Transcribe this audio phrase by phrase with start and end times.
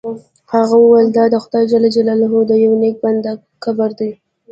[0.55, 3.31] هغه وویل دا د خدای جل جلاله د یو نیک بنده
[3.63, 4.11] قبر دی.